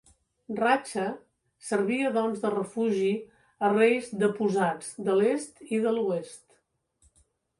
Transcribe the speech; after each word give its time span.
Ratxa 0.59 1.03
servia 1.65 2.07
doncs 2.15 2.39
de 2.45 2.51
refugi 2.55 3.11
a 3.67 3.69
reis 3.75 4.09
deposats 4.23 4.89
de 5.09 5.19
l'est 5.21 5.61
i 5.77 5.83
de 5.87 5.93
l'oest. 5.99 6.41